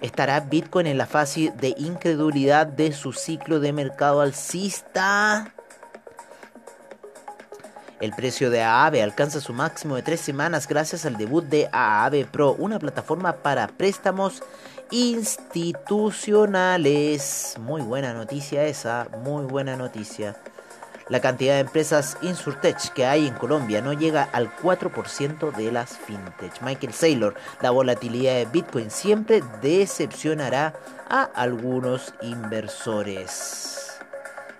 ¿Estará 0.00 0.40
Bitcoin 0.40 0.86
en 0.86 0.96
la 0.96 1.06
fase 1.06 1.52
de 1.60 1.74
incredulidad 1.76 2.66
de 2.66 2.92
su 2.92 3.12
ciclo 3.12 3.60
de 3.60 3.74
mercado 3.74 4.22
alcista? 4.22 5.52
El 8.00 8.12
precio 8.12 8.48
de 8.48 8.62
AAVE 8.62 9.02
alcanza 9.02 9.42
su 9.42 9.52
máximo 9.52 9.96
de 9.96 10.02
tres 10.02 10.20
semanas 10.20 10.66
gracias 10.66 11.04
al 11.04 11.18
debut 11.18 11.44
de 11.44 11.68
AAVE 11.70 12.24
Pro, 12.24 12.56
una 12.58 12.78
plataforma 12.78 13.36
para 13.36 13.68
préstamos 13.68 14.42
institucionales. 14.90 17.56
Muy 17.60 17.82
buena 17.82 18.14
noticia 18.14 18.64
esa, 18.64 19.06
muy 19.22 19.44
buena 19.44 19.76
noticia. 19.76 20.34
La 21.10 21.20
cantidad 21.20 21.52
de 21.54 21.60
empresas 21.60 22.16
Insurtech 22.22 22.94
que 22.94 23.04
hay 23.04 23.26
en 23.26 23.34
Colombia 23.34 23.82
no 23.82 23.92
llega 23.92 24.30
al 24.32 24.50
4% 24.56 25.54
de 25.54 25.70
las 25.70 25.98
fintech. 25.98 26.62
Michael 26.62 26.94
Saylor, 26.94 27.34
la 27.60 27.70
volatilidad 27.70 28.32
de 28.34 28.46
Bitcoin 28.46 28.90
siempre 28.90 29.42
decepcionará 29.60 30.72
a 31.06 31.24
algunos 31.24 32.14
inversores. 32.22 34.00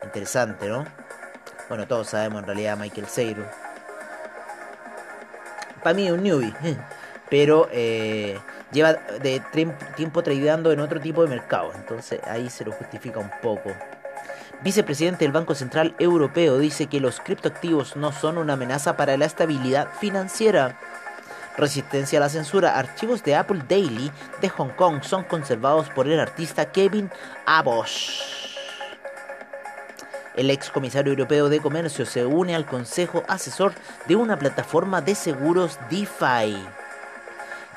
Interesante, 0.04 0.68
¿no? 0.68 0.99
Bueno, 1.70 1.86
todos 1.86 2.08
sabemos 2.08 2.40
en 2.40 2.46
realidad 2.46 2.76
Michael 2.76 3.06
Saylor. 3.06 3.48
Para 5.84 5.94
mí 5.94 6.04
es 6.04 6.12
un 6.12 6.24
newbie, 6.24 6.52
pero 7.30 7.68
eh, 7.70 8.40
lleva 8.72 8.94
de 8.94 9.40
tiempo 9.94 10.20
tradeando 10.24 10.72
en 10.72 10.80
otro 10.80 11.00
tipo 11.00 11.22
de 11.22 11.28
mercado, 11.28 11.70
entonces 11.76 12.18
ahí 12.24 12.50
se 12.50 12.64
lo 12.64 12.72
justifica 12.72 13.20
un 13.20 13.30
poco. 13.40 13.70
Vicepresidente 14.64 15.24
del 15.24 15.30
Banco 15.30 15.54
Central 15.54 15.94
Europeo 16.00 16.58
dice 16.58 16.88
que 16.88 16.98
los 16.98 17.20
criptoactivos 17.20 17.94
no 17.94 18.10
son 18.10 18.36
una 18.38 18.54
amenaza 18.54 18.96
para 18.96 19.16
la 19.16 19.26
estabilidad 19.26 19.90
financiera. 20.00 20.76
Resistencia 21.56 22.18
a 22.18 22.22
la 22.22 22.28
censura. 22.30 22.78
Archivos 22.78 23.22
de 23.22 23.36
Apple 23.36 23.62
Daily 23.68 24.10
de 24.40 24.48
Hong 24.48 24.70
Kong 24.70 25.04
son 25.04 25.22
conservados 25.22 25.88
por 25.90 26.08
el 26.08 26.18
artista 26.18 26.72
Kevin 26.72 27.12
Abosch. 27.46 28.39
El 30.40 30.48
ex 30.48 30.70
comisario 30.70 31.12
europeo 31.12 31.50
de 31.50 31.60
comercio 31.60 32.06
se 32.06 32.24
une 32.24 32.54
al 32.54 32.64
consejo 32.64 33.24
asesor 33.28 33.74
de 34.08 34.16
una 34.16 34.38
plataforma 34.38 35.02
de 35.02 35.14
seguros 35.14 35.78
DeFi. 35.90 36.56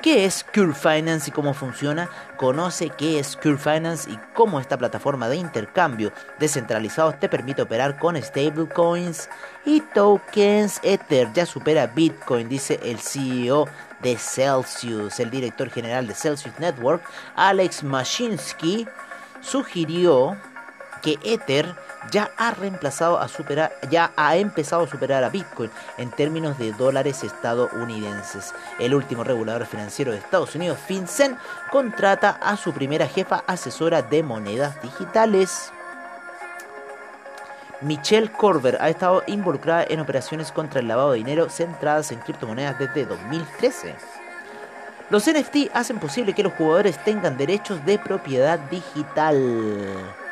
¿Qué 0.00 0.24
es 0.24 0.42
Cure 0.44 0.72
Finance 0.72 1.28
y 1.28 1.32
cómo 1.34 1.52
funciona? 1.52 2.08
Conoce 2.38 2.88
qué 2.88 3.18
es 3.18 3.36
Cure 3.36 3.58
Finance 3.58 4.10
y 4.10 4.18
cómo 4.32 4.60
esta 4.60 4.78
plataforma 4.78 5.28
de 5.28 5.36
intercambio 5.36 6.10
descentralizado 6.38 7.12
te 7.12 7.28
permite 7.28 7.60
operar 7.60 7.98
con 7.98 8.16
stablecoins 8.16 9.28
y 9.66 9.82
tokens 9.82 10.80
Ether. 10.82 11.30
Ya 11.34 11.44
supera 11.44 11.88
Bitcoin, 11.88 12.48
dice 12.48 12.80
el 12.82 12.98
CEO 12.98 13.68
de 14.00 14.16
Celsius. 14.16 15.20
El 15.20 15.28
director 15.28 15.68
general 15.68 16.06
de 16.06 16.14
Celsius 16.14 16.58
Network, 16.58 17.02
Alex 17.36 17.82
Mashinsky, 17.82 18.88
sugirió 19.42 20.34
que 21.02 21.18
Ether 21.22 21.83
ya 22.10 22.30
ha 22.36 22.50
reemplazado 22.52 23.18
a 23.18 23.28
superar, 23.28 23.72
ya 23.90 24.12
ha 24.16 24.36
empezado 24.36 24.84
a 24.84 24.88
superar 24.88 25.24
a 25.24 25.30
Bitcoin 25.30 25.70
en 25.98 26.10
términos 26.10 26.58
de 26.58 26.72
dólares 26.72 27.24
estadounidenses. 27.24 28.54
El 28.78 28.94
último 28.94 29.24
regulador 29.24 29.66
financiero 29.66 30.12
de 30.12 30.18
Estados 30.18 30.54
Unidos, 30.54 30.78
FinCEN, 30.86 31.36
contrata 31.70 32.30
a 32.30 32.56
su 32.56 32.72
primera 32.72 33.06
jefa 33.06 33.44
asesora 33.46 34.02
de 34.02 34.22
monedas 34.22 34.80
digitales. 34.82 35.72
Michelle 37.80 38.30
Corber 38.30 38.78
ha 38.80 38.88
estado 38.88 39.22
involucrada 39.26 39.84
en 39.88 40.00
operaciones 40.00 40.52
contra 40.52 40.80
el 40.80 40.88
lavado 40.88 41.12
de 41.12 41.18
dinero 41.18 41.50
centradas 41.50 42.12
en 42.12 42.20
criptomonedas 42.20 42.78
desde 42.78 43.04
2013. 43.04 43.94
Los 45.10 45.30
NFT 45.30 45.70
hacen 45.74 45.98
posible 45.98 46.32
que 46.32 46.42
los 46.42 46.54
jugadores 46.54 47.02
tengan 47.04 47.36
derechos 47.36 47.84
de 47.84 47.98
propiedad 47.98 48.58
digital. 48.70 50.23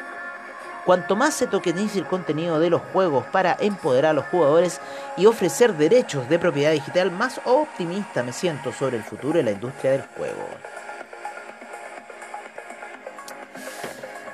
Cuanto 0.84 1.14
más 1.14 1.34
se 1.34 1.46
tokenice 1.46 2.00
el 2.00 2.06
contenido 2.06 2.58
de 2.58 2.68
los 2.68 2.82
juegos 2.92 3.24
para 3.26 3.56
empoderar 3.60 4.10
a 4.10 4.14
los 4.14 4.24
jugadores 4.26 4.80
y 5.16 5.26
ofrecer 5.26 5.74
derechos 5.74 6.28
de 6.28 6.40
propiedad 6.40 6.72
digital, 6.72 7.12
más 7.12 7.40
optimista 7.44 8.24
me 8.24 8.32
siento 8.32 8.72
sobre 8.72 8.96
el 8.96 9.04
futuro 9.04 9.34
de 9.34 9.44
la 9.44 9.52
industria 9.52 9.92
del 9.92 10.02
juego. 10.02 10.44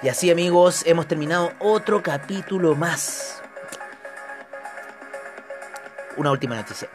Y 0.02 0.08
así 0.08 0.30
amigos, 0.30 0.84
hemos 0.86 1.06
terminado 1.06 1.52
otro 1.58 2.02
capítulo 2.02 2.74
más. 2.74 3.42
Una 6.16 6.30
última 6.30 6.56
noticia. 6.56 6.88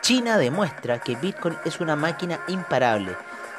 China 0.00 0.38
demuestra 0.38 0.98
que 0.98 1.14
Bitcoin 1.14 1.56
es 1.64 1.80
una 1.80 1.94
máquina 1.94 2.40
imparable 2.48 3.14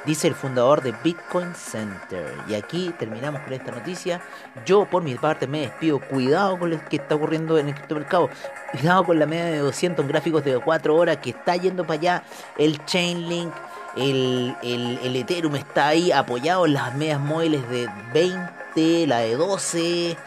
dice 0.06 0.28
el 0.28 0.36
fundador 0.36 0.82
de 0.82 0.94
Bitcoin 1.04 1.54
Center. 1.56 2.34
Y 2.48 2.56
aquí 2.56 2.94
terminamos 2.98 3.42
con 3.42 3.54
esta 3.54 3.72
noticia. 3.72 4.22
Yo 4.66 4.86
por 4.86 5.04
mi 5.04 5.16
parte 5.16 5.48
me 5.48 5.62
despido. 5.62 6.00
Cuidado 6.00 6.58
con 6.58 6.70
lo 6.70 6.86
que 6.86 6.98
está 6.98 7.16
ocurriendo 7.16 7.58
en 7.58 7.70
el 7.70 7.76
criptomercado. 7.76 8.30
Cuidado 8.72 9.04
con 9.06 9.20
la 9.20 9.26
media 9.26 9.46
de 9.46 9.58
200 9.60 10.08
gráficos 10.08 10.44
de 10.44 10.60
4 10.60 10.96
horas 10.96 11.18
que 11.18 11.32
está 11.32 11.56
yendo 11.56 11.86
para 11.86 12.00
allá. 12.00 12.24
El 12.58 12.84
Chainlink, 12.86 13.54
el, 13.96 14.56
el, 14.64 15.00
el 15.04 15.16
Ethereum 15.16 15.56
está 15.56 15.88
ahí 15.88 16.12
apoyado 16.12 16.66
en 16.66 16.74
las 16.74 16.96
medias 16.96 17.20
móviles 17.20 17.68
de 17.70 17.90
20, 18.14 19.08
la 19.08 19.20
de 19.20 19.36
12. 19.36 20.18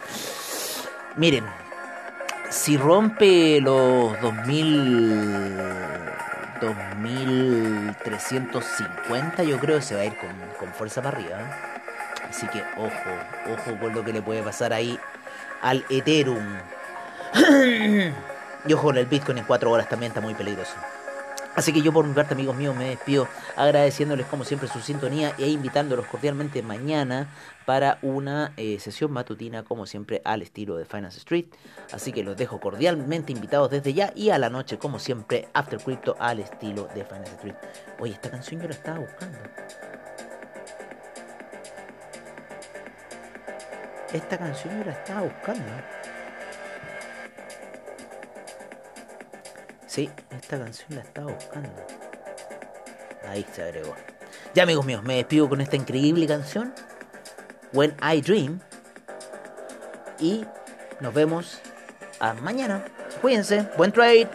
Miren, 1.17 1.45
si 2.51 2.77
rompe 2.77 3.61
los 3.61 4.21
2000 4.21 5.93
2350 6.62 9.42
yo 9.42 9.59
creo 9.59 9.77
que 9.77 9.83
se 9.83 9.94
va 9.94 10.01
a 10.03 10.05
ir 10.05 10.12
con, 10.59 10.68
fuerza 10.72 11.01
para 11.03 11.18
arriba. 11.18 11.38
Así 12.29 12.46
que 12.48 12.62
ojo, 12.77 12.92
ojo 13.53 13.79
con 13.79 13.94
lo 13.94 14.05
que 14.05 14.12
le 14.12 14.20
puede 14.22 14.42
pasar 14.42 14.72
ahí 14.72 14.98
al 15.61 15.85
Ethereum. 15.90 16.59
y 18.66 18.72
ojo 18.72 18.85
con 18.85 18.98
el 18.98 19.07
Bitcoin 19.07 19.38
en 19.38 19.44
4 19.44 19.70
horas 19.70 19.88
también 19.88 20.11
está 20.11 20.20
muy 20.20 20.35
peligroso. 20.35 20.75
Así 21.55 21.73
que 21.73 21.83
yo 21.83 21.93
por 21.93 22.07
mi 22.07 22.15
parte, 22.15 22.33
amigos 22.33 22.57
míos, 22.57 22.75
me 22.75 22.88
despido 22.88 23.29
agradeciéndoles 23.57 24.27
como 24.27 24.45
siempre 24.45 24.69
su 24.69 24.81
sintonía 24.81 25.35
e 25.38 25.49
invitándolos 25.49 26.07
cordialmente 26.07 26.62
mañana 26.62 27.29
para 27.67 27.99
una 28.01 28.53
eh, 28.57 28.79
sesión 28.81 29.12
matutina 29.12 29.62
como 29.62 29.87
siempre 29.87 30.23
al 30.25 30.41
estilo 30.41 30.77
de 30.77 30.87
Finance 30.87 31.19
Street. 31.19 31.47
Así 31.93 32.11
que 32.11 32.23
los 32.23 32.37
dejo 32.38 32.59
cordialmente 32.59 33.33
invitados 33.33 33.71
desde 33.71 33.93
ya 33.93 34.12
y 34.17 34.31
a 34.31 34.38
la 34.38 34.49
noche 34.49 34.79
como 34.79 34.99
siempre 34.99 35.49
After 35.53 35.79
Crypto 35.79 36.17
al 36.19 36.41
estilo 36.41 36.88
de 36.95 37.05
Finance 37.05 37.33
Street. 37.33 37.57
Oye, 38.01 38.15
esta 38.15 38.31
canción 38.31 38.62
yo 38.62 38.69
la 38.69 38.75
estaba 38.75 38.99
buscando. 39.01 39.38
Esta 44.12 44.38
canción 44.38 44.79
yo 44.79 44.85
la 44.87 44.93
estaba 44.93 45.23
buscando. 45.23 46.02
Sí, 49.93 50.09
esta 50.31 50.59
canción 50.59 50.89
la 50.95 51.03
estaba 51.03 51.31
buscando. 51.31 51.69
Ahí 53.29 53.45
se 53.53 53.63
agregó. 53.63 53.95
Ya 54.55 54.63
amigos 54.63 54.87
míos, 54.87 55.03
me 55.03 55.17
despido 55.17 55.51
con 55.51 55.61
esta 55.61 55.77
increíble 55.77 56.27
canción. 56.27 56.73
When 57.75 57.95
I 58.03 58.23
Dream. 58.23 58.61
Y 60.19 60.47
nos 61.01 61.13
vemos 61.13 61.61
a 62.21 62.33
mañana. 62.33 62.83
Cuídense. 63.21 63.69
Buen 63.77 63.93
trade. 63.93 64.31